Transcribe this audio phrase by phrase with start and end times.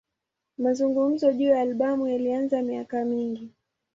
[0.57, 3.51] Mazungumzo juu ya albamu yalianza miaka mingi.